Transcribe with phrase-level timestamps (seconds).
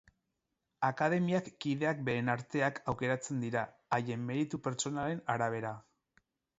[0.87, 3.69] Akademiak kideak beren arteak aukeratzen dira,
[4.01, 5.81] haien meritu pertsonalen arabera.